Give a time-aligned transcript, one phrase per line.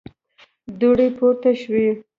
[0.79, 1.87] دوړې پورته شوې.